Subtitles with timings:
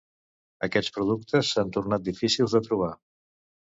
[0.67, 2.95] Aquests productes s'han tornat difícils de trobar.